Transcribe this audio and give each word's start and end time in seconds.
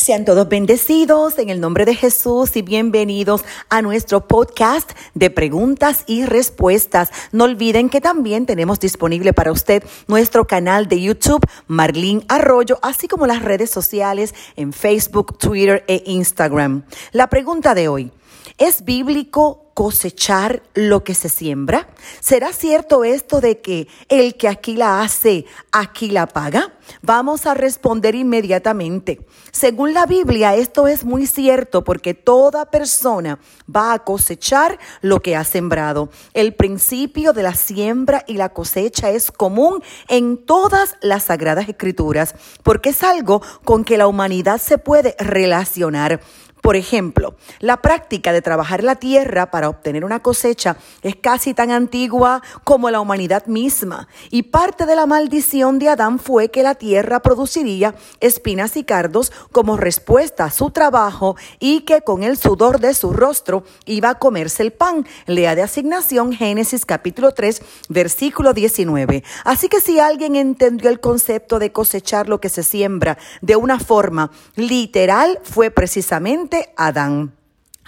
Sean 0.00 0.24
todos 0.24 0.48
bendecidos 0.48 1.38
en 1.38 1.50
el 1.50 1.60
nombre 1.60 1.84
de 1.84 1.94
Jesús 1.94 2.56
y 2.56 2.62
bienvenidos 2.62 3.44
a 3.68 3.82
nuestro 3.82 4.26
podcast 4.26 4.92
de 5.12 5.28
preguntas 5.28 6.04
y 6.06 6.24
respuestas. 6.24 7.10
No 7.32 7.44
olviden 7.44 7.90
que 7.90 8.00
también 8.00 8.46
tenemos 8.46 8.80
disponible 8.80 9.34
para 9.34 9.52
usted 9.52 9.84
nuestro 10.06 10.46
canal 10.46 10.88
de 10.88 11.02
YouTube, 11.02 11.46
Marlene 11.66 12.24
Arroyo, 12.28 12.78
así 12.80 13.08
como 13.08 13.26
las 13.26 13.42
redes 13.42 13.68
sociales 13.68 14.34
en 14.56 14.72
Facebook, 14.72 15.36
Twitter 15.36 15.84
e 15.86 16.02
Instagram. 16.06 16.84
La 17.12 17.26
pregunta 17.26 17.74
de 17.74 17.88
hoy, 17.88 18.10
¿es 18.56 18.86
bíblico 18.86 19.69
cosechar 19.80 20.62
lo 20.74 21.04
que 21.04 21.14
se 21.14 21.30
siembra? 21.30 21.88
¿Será 22.20 22.52
cierto 22.52 23.02
esto 23.02 23.40
de 23.40 23.62
que 23.62 23.88
el 24.10 24.34
que 24.34 24.46
aquí 24.46 24.76
la 24.76 25.00
hace, 25.00 25.46
aquí 25.72 26.10
la 26.10 26.26
paga? 26.26 26.74
Vamos 27.00 27.46
a 27.46 27.54
responder 27.54 28.14
inmediatamente. 28.14 29.24
Según 29.52 29.94
la 29.94 30.04
Biblia, 30.04 30.54
esto 30.54 30.86
es 30.86 31.02
muy 31.02 31.26
cierto 31.26 31.82
porque 31.82 32.12
toda 32.12 32.70
persona 32.70 33.38
va 33.74 33.94
a 33.94 34.00
cosechar 34.00 34.78
lo 35.00 35.22
que 35.22 35.34
ha 35.34 35.44
sembrado. 35.44 36.10
El 36.34 36.54
principio 36.54 37.32
de 37.32 37.42
la 37.42 37.54
siembra 37.54 38.22
y 38.26 38.34
la 38.34 38.50
cosecha 38.50 39.08
es 39.08 39.30
común 39.30 39.82
en 40.08 40.44
todas 40.44 40.96
las 41.00 41.24
sagradas 41.24 41.70
escrituras 41.70 42.34
porque 42.62 42.90
es 42.90 43.02
algo 43.02 43.40
con 43.64 43.84
que 43.84 43.96
la 43.96 44.08
humanidad 44.08 44.60
se 44.60 44.76
puede 44.76 45.16
relacionar. 45.18 46.20
Por 46.62 46.76
ejemplo, 46.76 47.36
la 47.58 47.78
práctica 47.78 48.32
de 48.32 48.42
trabajar 48.42 48.84
la 48.84 48.96
tierra 48.96 49.50
para 49.50 49.68
obtener 49.68 50.04
una 50.04 50.20
cosecha 50.20 50.76
es 51.02 51.16
casi 51.16 51.54
tan 51.54 51.70
antigua 51.70 52.42
como 52.64 52.90
la 52.90 53.00
humanidad 53.00 53.46
misma, 53.46 54.08
y 54.30 54.42
parte 54.42 54.86
de 54.86 54.96
la 54.96 55.06
maldición 55.06 55.78
de 55.78 55.88
Adán 55.88 56.18
fue 56.18 56.50
que 56.50 56.62
la 56.62 56.74
tierra 56.74 57.20
produciría 57.20 57.94
espinas 58.20 58.76
y 58.76 58.84
cardos 58.84 59.32
como 59.52 59.76
respuesta 59.76 60.44
a 60.44 60.50
su 60.50 60.70
trabajo 60.70 61.36
y 61.58 61.80
que 61.82 62.02
con 62.02 62.22
el 62.22 62.36
sudor 62.36 62.80
de 62.80 62.94
su 62.94 63.12
rostro 63.12 63.64
iba 63.86 64.10
a 64.10 64.18
comerse 64.18 64.62
el 64.62 64.72
pan. 64.72 65.06
Lea 65.26 65.54
de 65.54 65.62
asignación 65.62 66.32
Génesis 66.32 66.84
capítulo 66.84 67.32
3, 67.32 67.62
versículo 67.88 68.52
19. 68.52 69.24
Así 69.44 69.68
que 69.68 69.80
si 69.80 69.98
alguien 69.98 70.36
entendió 70.36 70.90
el 70.90 71.00
concepto 71.00 71.58
de 71.58 71.72
cosechar 71.72 72.28
lo 72.28 72.40
que 72.40 72.48
se 72.48 72.62
siembra 72.62 73.18
de 73.40 73.56
una 73.56 73.78
forma 73.78 74.30
literal, 74.56 75.38
fue 75.42 75.70
precisamente 75.70 76.49
Adán. 76.76 77.39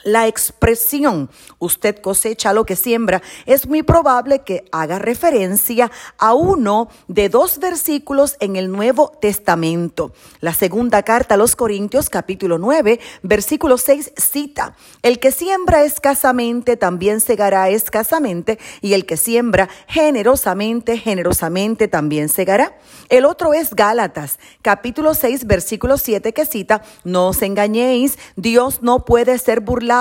La 0.05 0.27
expresión 0.27 1.31
usted 1.61 2.00
cosecha 2.00 2.53
lo 2.53 2.67
que 2.67 2.75
siembra 2.75 3.22
es 3.47 3.69
muy 3.69 3.84
probable 3.84 4.41
que 4.41 4.64
haga 4.72 4.98
referencia 4.98 5.92
a 6.19 6.34
uno 6.34 6.89
de 7.06 7.28
dos 7.28 7.58
versículos 7.58 8.36
en 8.41 8.56
el 8.56 8.73
Nuevo 8.73 9.12
Testamento. 9.20 10.12
La 10.41 10.55
segunda 10.55 11.05
carta 11.05 11.34
a 11.34 11.39
los 11.39 11.55
Corintios 11.55 12.11
capítulo 12.11 12.58
9 12.58 12.98
versículo 13.23 13.78
6 13.78 14.12
cita, 14.17 14.75
el 15.03 15.20
que 15.20 15.30
siembra 15.30 15.84
escasamente 15.84 16.77
también 16.77 17.20
segará 17.20 17.69
escasamente 17.69 18.58
y 18.80 18.95
el 18.95 19.06
que 19.06 19.17
siembra 19.17 19.69
generosamente, 19.86 20.98
generosamente 20.98 21.86
también 21.86 22.28
segará. 22.28 22.77
El 23.08 23.25
otro 23.25 23.55
es 23.55 23.73
Gálatas 23.75 24.41
capítulo 24.62 25.14
6 25.14 25.47
versículo 25.47 25.97
7 25.97 26.33
que 26.33 26.45
cita, 26.45 26.83
no 27.05 27.28
os 27.28 27.42
engañéis, 27.42 28.19
Dios 28.34 28.83
no 28.83 29.05
puede 29.05 29.39
ser 29.39 29.61
burlado 29.61 29.92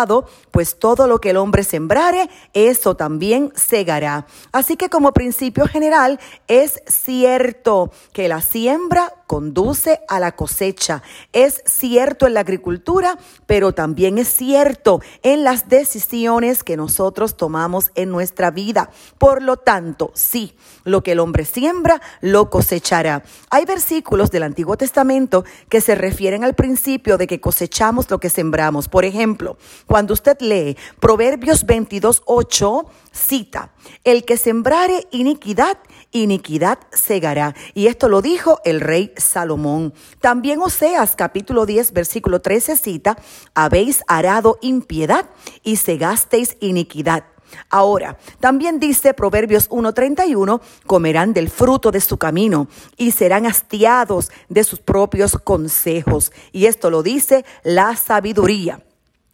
pues 0.52 0.80
todo 0.80 1.08
lo 1.08 1.20
que 1.20 1.32
el 1.32 1.38
hombre 1.38 1.64
sembrare, 1.64 2.30
eso 2.54 2.96
también 2.96 3.52
segará. 3.56 4.26
Así 4.52 4.78
que 4.78 4.90
como 4.90 5.14
principio 5.14 5.68
general, 5.68 6.20
es 6.48 6.82
cierto 6.88 7.92
que 8.14 8.28
la 8.28 8.42
siembra 8.42 9.14
conduce 9.32 10.02
a 10.10 10.20
la 10.20 10.34
cosecha. 10.34 11.04
Es 11.32 11.64
cierto 11.66 12.28
en 12.28 12.34
la 12.34 12.42
agricultura, 12.42 13.18
pero 13.46 13.74
también 13.74 14.18
es 14.18 14.28
cierto 14.28 15.00
en 15.24 15.46
las 15.46 15.70
decisiones 15.70 16.66
que 16.66 16.76
nosotros 16.76 17.38
tomamos 17.38 17.92
en 17.96 18.10
nuestra 18.10 18.52
vida. 18.52 18.90
Por 19.18 19.42
lo 19.42 19.56
tanto, 19.56 20.12
sí, 20.16 20.54
lo 20.84 21.02
que 21.02 21.14
el 21.14 21.20
hombre 21.20 21.46
siembra, 21.46 22.02
lo 22.20 22.50
cosechará. 22.50 23.24
Hay 23.50 23.64
versículos 23.64 24.32
del 24.32 24.44
Antiguo 24.44 24.76
Testamento 24.76 25.46
que 25.70 25.80
se 25.80 25.96
refieren 25.96 26.44
al 26.44 26.56
principio 26.56 27.18
de 27.18 27.28
que 27.28 27.40
cosechamos 27.40 28.10
lo 28.10 28.20
que 28.20 28.30
sembramos. 28.30 28.90
Por 28.90 29.06
ejemplo, 29.06 29.58
cuando 29.86 30.14
usted 30.14 30.38
lee 30.40 30.78
Proverbios 31.00 31.66
22, 31.66 32.24
8, 32.26 32.86
cita, 33.12 33.72
el 34.04 34.24
que 34.26 34.38
sembrare 34.38 35.08
iniquidad, 35.12 35.78
iniquidad 36.12 36.80
segará. 36.92 37.56
Y 37.74 37.88
esto 37.88 38.10
lo 38.10 38.22
dijo 38.22 38.60
el 38.64 38.82
rey 38.82 39.14
Salomón. 39.18 39.94
También 40.20 40.62
Oseas 40.62 41.16
capítulo 41.16 41.66
10 41.66 41.94
versículo 41.94 42.42
13 42.42 42.78
cita, 42.78 43.18
habéis 43.54 44.04
arado 44.08 44.58
impiedad 44.62 45.30
y 45.64 45.78
segasteis 45.78 46.58
iniquidad. 46.60 47.26
Ahora, 47.70 48.18
también 48.40 48.80
dice 48.80 49.14
Proverbios 49.14 49.70
1:31, 49.70 50.62
comerán 50.86 51.34
del 51.34 51.50
fruto 51.50 51.92
de 51.92 52.02
su 52.02 52.18
camino 52.18 52.68
y 52.98 53.12
serán 53.12 53.46
hastiados 53.46 54.32
de 54.50 54.64
sus 54.64 54.80
propios 54.80 55.34
consejos. 55.34 56.32
Y 56.52 56.66
esto 56.66 56.90
lo 56.90 57.04
dice 57.04 57.46
la 57.64 57.96
sabiduría. 57.96 58.82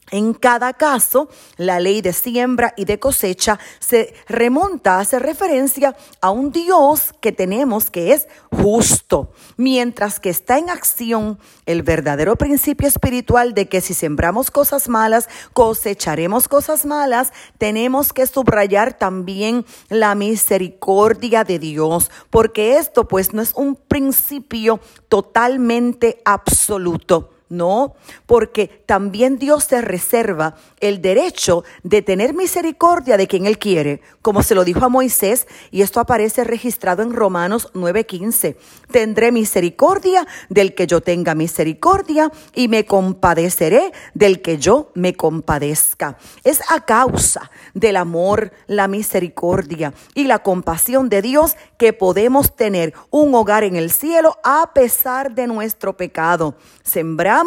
En 0.10 0.34
cada 0.34 0.72
caso, 0.72 1.28
la 1.58 1.82
ley 1.82 2.02
de 2.02 2.14
siembra 2.14 2.74
y 2.78 2.86
de 2.86 2.98
cosecha 2.98 3.60
se 3.80 4.14
remonta, 4.30 5.00
hace 5.00 5.20
referencia 5.20 5.98
a 6.22 6.32
un 6.32 6.54
Dios 6.54 7.14
que 7.20 7.34
tenemos 7.34 7.90
que 7.90 8.14
es 8.14 8.28
justo, 8.50 9.34
mientras 9.58 10.22
que 10.22 10.30
está 10.30 10.60
en 10.60 10.70
acción 10.70 11.40
el 11.66 11.84
verdadero 11.84 12.38
principio 12.38 12.88
espiritual 12.88 13.54
de 13.54 13.68
que 13.68 13.82
si 13.82 13.94
sembramos 13.94 14.50
cosas 14.50 14.88
malas, 14.88 15.28
cosecharemos 15.52 16.48
cosas 16.48 16.86
malas, 16.86 17.34
tenemos 17.58 18.14
que 18.14 18.28
subrayar 18.28 18.98
también 18.98 19.66
la 19.90 20.16
misericordia 20.16 21.44
de 21.44 21.60
Dios, 21.60 22.12
porque 22.30 22.78
esto 22.78 23.10
pues 23.10 23.34
no 23.34 23.42
es 23.42 23.52
un 23.56 23.76
principio 23.76 24.80
totalmente 25.10 26.22
absoluto. 26.24 27.37
No, 27.50 27.96
porque 28.26 28.84
también 28.86 29.38
Dios 29.38 29.64
se 29.64 29.82
reserva 29.82 30.56
el 30.82 31.02
derecho 31.02 31.64
de 31.84 32.02
tener 32.02 32.34
misericordia 32.34 33.16
de 33.16 33.28
quien 33.28 33.46
Él 33.46 33.58
quiere, 33.58 34.02
como 34.22 34.44
se 34.44 34.54
lo 34.54 34.66
dijo 34.66 34.84
a 34.84 34.90
Moisés, 34.90 35.48
y 35.72 35.82
esto 35.82 36.02
aparece 36.02 36.44
registrado 36.44 37.04
en 37.04 37.14
Romanos 37.14 37.70
9:15. 37.74 38.58
Tendré 38.92 39.32
misericordia 39.32 40.28
del 40.50 40.76
que 40.76 40.88
yo 40.88 41.02
tenga 41.02 41.36
misericordia 41.36 42.32
y 42.54 42.68
me 42.68 42.86
compadeceré 42.86 43.94
del 44.14 44.42
que 44.42 44.58
yo 44.58 44.92
me 44.94 45.16
compadezca. 45.16 46.18
Es 46.44 46.60
a 46.70 46.82
causa 46.86 47.50
del 47.74 47.96
amor, 47.96 48.52
la 48.68 48.88
misericordia 48.88 49.94
y 50.14 50.26
la 50.26 50.40
compasión 50.40 51.10
de 51.10 51.22
Dios 51.22 51.56
que 51.78 51.94
podemos 51.94 52.56
tener 52.56 52.94
un 53.10 53.34
hogar 53.36 53.64
en 53.64 53.76
el 53.76 53.92
cielo 53.92 54.38
a 54.44 54.74
pesar 54.74 55.34
de 55.36 55.48
nuestro 55.48 55.96
pecado. 55.96 56.56
Sembrar 56.84 57.38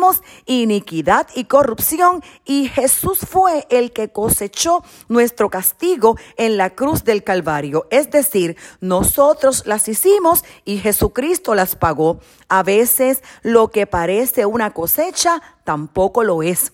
iniquidad 0.47 1.27
y 1.35 1.45
corrupción 1.45 2.23
y 2.45 2.69
Jesús 2.69 3.21
fue 3.21 3.67
el 3.71 3.93
que 3.93 4.11
cosechó 4.11 4.85
nuestro 5.09 5.51
castigo 5.51 6.17
en 6.37 6.57
la 6.57 6.71
cruz 6.71 7.03
del 7.05 7.25
Calvario. 7.25 7.87
Es 7.91 8.11
decir, 8.11 8.57
nosotros 8.81 9.65
las 9.67 9.89
hicimos 9.89 10.45
y 10.65 10.79
Jesucristo 10.79 11.55
las 11.55 11.77
pagó. 11.77 12.21
A 12.49 12.63
veces 12.63 13.23
lo 13.43 13.69
que 13.69 13.87
parece 13.87 14.47
una 14.47 14.73
cosecha 14.73 15.43
tampoco 15.65 16.23
lo 16.25 16.43
es. 16.43 16.73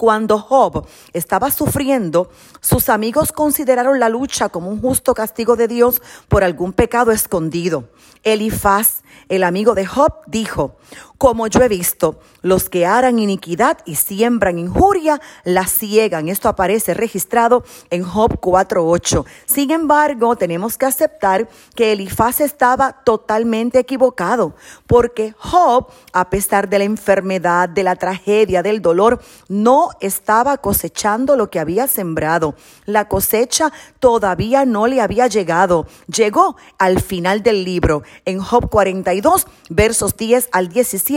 Cuando 0.00 0.38
Job 0.38 0.86
estaba 1.12 1.50
sufriendo, 1.50 2.30
sus 2.62 2.88
amigos 2.88 3.32
consideraron 3.32 4.00
la 4.00 4.08
lucha 4.08 4.48
como 4.48 4.70
un 4.70 4.80
justo 4.80 5.12
castigo 5.12 5.56
de 5.56 5.68
Dios 5.68 6.00
por 6.26 6.42
algún 6.42 6.72
pecado 6.72 7.12
escondido. 7.12 7.84
Elifaz, 8.22 9.02
el 9.28 9.44
amigo 9.44 9.74
de 9.74 9.84
Job, 9.84 10.14
dijo, 10.26 10.74
como 11.20 11.48
yo 11.48 11.62
he 11.62 11.68
visto, 11.68 12.18
los 12.40 12.70
que 12.70 12.86
harán 12.86 13.18
iniquidad 13.18 13.76
y 13.84 13.96
siembran 13.96 14.58
injuria, 14.58 15.20
la 15.44 15.66
ciegan. 15.66 16.30
Esto 16.30 16.48
aparece 16.48 16.94
registrado 16.94 17.62
en 17.90 18.04
Job 18.04 18.40
4.8. 18.40 19.26
Sin 19.44 19.70
embargo, 19.70 20.34
tenemos 20.36 20.78
que 20.78 20.86
aceptar 20.86 21.46
que 21.76 21.92
Elifaz 21.92 22.40
estaba 22.40 23.04
totalmente 23.04 23.78
equivocado, 23.78 24.54
porque 24.86 25.34
Job, 25.36 25.88
a 26.14 26.30
pesar 26.30 26.70
de 26.70 26.78
la 26.78 26.84
enfermedad, 26.84 27.68
de 27.68 27.82
la 27.82 27.96
tragedia, 27.96 28.62
del 28.62 28.80
dolor, 28.80 29.20
no 29.46 29.90
estaba 30.00 30.56
cosechando 30.56 31.36
lo 31.36 31.50
que 31.50 31.60
había 31.60 31.86
sembrado. 31.86 32.54
La 32.86 33.08
cosecha 33.08 33.74
todavía 33.98 34.64
no 34.64 34.86
le 34.86 35.02
había 35.02 35.26
llegado. 35.26 35.86
Llegó 36.06 36.56
al 36.78 36.98
final 36.98 37.42
del 37.42 37.62
libro. 37.62 38.04
En 38.24 38.40
Job 38.40 38.70
42, 38.70 39.46
versos 39.68 40.16
10 40.16 40.48
al 40.52 40.70
17, 40.70 41.09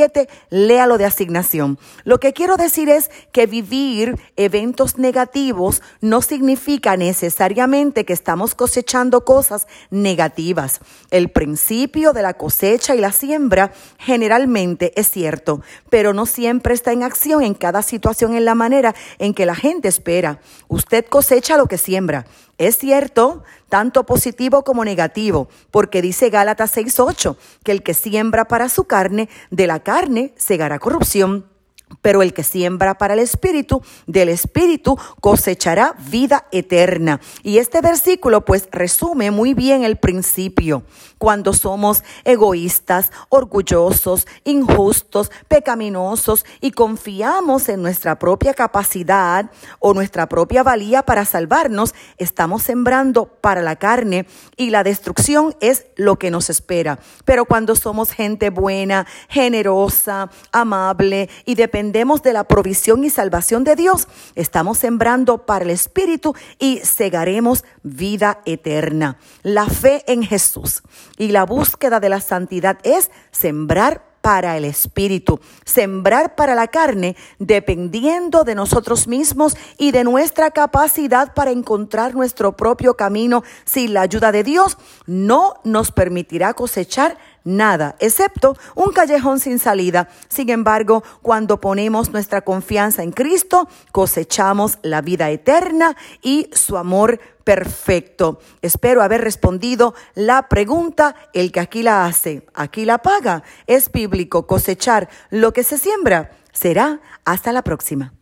léalo 0.50 0.98
de 0.98 1.06
asignación. 1.06 1.78
Lo 2.04 2.20
que 2.20 2.34
quiero 2.34 2.58
decir 2.58 2.90
es 2.90 3.12
que 3.32 3.46
vivir 3.46 4.20
eventos 4.36 4.98
negativos 4.98 5.82
no 6.02 6.22
significa 6.22 6.98
necesariamente 6.98 8.06
que 8.06 8.14
estamos 8.14 8.56
cosechando 8.56 9.26
cosas 9.26 9.68
negativas. 9.90 10.80
El 11.12 11.30
principio 11.30 12.14
de 12.14 12.22
la 12.22 12.34
cosecha 12.34 12.96
y 12.96 13.00
la 13.00 13.12
siembra 13.12 13.72
generalmente 13.98 14.94
es 15.00 15.10
cierto, 15.10 15.62
pero 15.90 16.14
no 16.14 16.26
siempre 16.26 16.74
está 16.74 16.92
en 16.92 17.04
acción 17.04 17.44
en 17.44 17.54
cada 17.54 17.82
situación 17.82 18.36
en 18.36 18.46
la 18.46 18.56
manera 18.56 18.96
en 19.20 19.34
que 19.34 19.46
la 19.46 19.56
gente 19.56 19.88
espera. 19.88 20.40
Usted 20.68 21.06
cosecha 21.06 21.58
lo 21.58 21.68
que 21.68 21.78
siembra. 21.78 22.26
Es 22.58 22.78
cierto, 22.78 23.44
tanto 23.70 24.06
positivo 24.06 24.64
como 24.64 24.86
negativo, 24.86 25.50
porque 25.72 26.02
dice 26.02 26.30
Gálatas 26.30 26.76
6:8, 26.76 27.36
que 27.64 27.72
el 27.72 27.82
que 27.82 27.94
siembra 27.94 28.46
para 28.46 28.70
su 28.70 28.84
carne, 28.84 29.28
de 29.50 29.68
la 29.68 29.82
carne 29.82 30.34
segará 30.38 30.78
corrupción 30.80 31.53
pero 32.02 32.22
el 32.22 32.34
que 32.34 32.44
siembra 32.44 32.98
para 32.98 33.14
el 33.14 33.20
Espíritu, 33.20 33.82
del 34.08 34.30
Espíritu 34.30 34.98
cosechará 35.22 35.96
vida 36.10 36.46
eterna. 36.52 37.20
Y 37.44 37.58
este 37.58 37.82
versículo 37.82 38.46
pues 38.46 38.68
resume 38.72 39.32
muy 39.32 39.54
bien 39.54 39.84
el 39.84 39.98
principio. 39.98 40.84
Cuando 41.18 41.54
somos 41.54 42.04
egoístas, 42.26 43.12
orgullosos, 43.30 44.28
injustos, 44.44 45.32
pecaminosos 45.48 46.46
y 46.60 46.72
confiamos 46.72 47.70
en 47.70 47.82
nuestra 47.82 48.20
propia 48.20 48.54
capacidad 48.54 49.50
o 49.80 49.94
nuestra 49.94 50.28
propia 50.28 50.64
valía 50.64 51.04
para 51.04 51.24
salvarnos, 51.24 51.96
estamos 52.18 52.64
sembrando 52.64 53.26
para 53.26 53.62
la 53.62 53.78
carne 53.78 54.26
y 54.58 54.72
la 54.72 54.84
destrucción 54.84 55.56
es 55.62 55.86
lo 55.96 56.18
que 56.18 56.30
nos 56.30 56.50
espera. 56.50 57.00
Pero 57.24 57.46
cuando 57.46 57.76
somos 57.76 58.12
gente 58.12 58.50
buena, 58.50 59.08
generosa, 59.30 60.30
amable 60.52 61.30
y 61.46 61.56
dependiente, 61.56 61.83
dependemos 61.84 62.24
de 62.24 62.32
la 62.32 62.46
provisión 62.46 63.04
y 63.04 63.10
salvación 63.10 63.66
de 63.66 63.76
Dios, 63.76 64.08
estamos 64.36 64.78
sembrando 64.78 65.46
para 65.46 65.66
el 65.66 65.70
Espíritu 65.70 66.34
y 66.58 66.78
segaremos 66.78 67.66
vida 67.84 68.40
eterna. 68.46 69.18
La 69.42 69.66
fe 69.66 70.02
en 70.08 70.24
Jesús 70.24 70.82
y 71.18 71.34
la 71.34 71.44
búsqueda 71.44 72.00
de 72.00 72.08
la 72.08 72.22
santidad 72.22 72.78
es 72.84 73.12
sembrar 73.32 74.14
para 74.22 74.56
el 74.56 74.64
espíritu, 74.64 75.42
sembrar 75.66 76.36
para 76.36 76.56
la 76.56 76.70
carne, 76.70 77.18
dependiendo 77.40 78.46
de 78.46 78.56
nosotros 78.56 79.06
mismos 79.06 79.58
y 79.78 79.92
de 79.92 80.06
nuestra 80.06 80.52
capacidad 80.52 81.34
para 81.34 81.52
encontrar 81.52 82.16
nuestro 82.16 82.56
propio 82.56 82.96
camino. 82.96 83.44
Sin 83.66 83.94
la 83.94 84.00
ayuda 84.00 84.32
de 84.32 84.46
Dios, 84.46 84.78
no 85.06 85.56
nos 85.66 85.92
permitirá 85.92 86.54
cosechar 86.54 87.18
nada, 87.44 87.96
excepto 88.00 88.58
un 88.76 88.92
callejón 88.92 89.40
sin 89.40 89.60
salida. 89.60 90.10
Sin 90.28 90.50
embargo, 90.50 91.04
cuando 91.22 91.60
ponemos 91.60 92.12
nuestra 92.12 92.42
confianza 92.42 93.04
en 93.04 93.12
Cristo, 93.12 93.68
cosechamos 93.92 94.80
la 94.82 95.02
vida 95.02 95.30
eterna 95.30 95.96
y 96.22 96.50
su 96.54 96.78
amor 96.78 97.20
perfecto. 97.44 98.40
Espero 98.62 99.02
haber 99.02 99.22
respondido 99.22 99.94
la 100.16 100.48
pregunta, 100.50 101.16
el 101.34 101.52
que 101.52 101.60
aquí 101.60 101.84
la 101.84 102.06
hace, 102.06 102.46
aquí 102.54 102.86
la 102.86 103.00
paga. 103.00 103.44
Es 103.68 103.92
bíblico 103.92 104.48
cosechar 104.48 105.10
lo 105.30 105.54
que 105.54 105.64
se 105.64 105.78
siembra. 105.78 106.32
Será 106.52 107.02
hasta 107.26 107.52
la 107.52 107.64
próxima. 107.64 108.14